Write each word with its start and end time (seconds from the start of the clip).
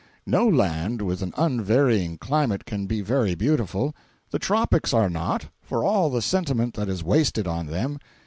No 0.25 0.47
land 0.47 1.03
with 1.03 1.21
an 1.21 1.31
unvarying 1.37 2.17
climate 2.17 2.65
can 2.65 2.87
be 2.87 3.01
very 3.01 3.35
beautiful. 3.35 3.93
The 4.31 4.39
tropics 4.39 4.95
are 4.95 5.11
not, 5.11 5.45
for 5.61 5.83
all 5.85 6.09
the 6.09 6.23
sentiment 6.23 6.73
that 6.73 6.89
is 6.89 7.03
wasted 7.03 7.45
on 7.45 7.67
them. 7.67 7.99